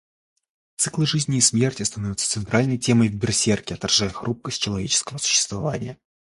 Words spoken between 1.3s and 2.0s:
и смерти